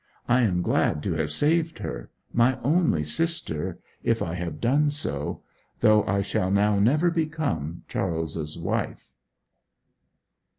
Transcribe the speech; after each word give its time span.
I 0.27 0.41
am 0.41 0.63
glad 0.63 1.03
to 1.03 1.13
have 1.13 1.29
saved 1.29 1.77
her 1.77 2.09
my 2.33 2.59
only 2.63 3.03
sister 3.03 3.77
if 4.01 4.19
I 4.23 4.33
have 4.33 4.59
done 4.59 4.89
so; 4.89 5.43
though 5.81 6.03
I 6.07 6.23
shall 6.23 6.49
now 6.49 6.79
never 6.79 7.11
become 7.11 7.83
Charles's 7.87 8.57
wife. 8.57 9.13